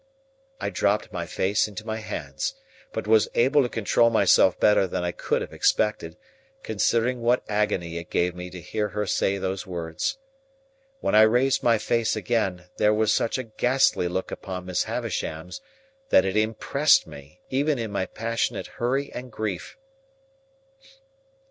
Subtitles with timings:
[0.59, 2.55] I dropped my face into my hands,
[2.91, 6.17] but was able to control myself better than I could have expected,
[6.63, 10.17] considering what agony it gave me to hear her say those words.
[11.01, 15.61] When I raised my face again, there was such a ghastly look upon Miss Havisham's,
[16.09, 19.77] that it impressed me, even in my passionate hurry and grief.